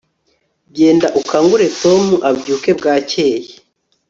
genda 0.77 1.07
ukangure 1.19 1.65
tom 1.81 2.03
abyuke 2.29 2.71
bwakeye 2.79 3.39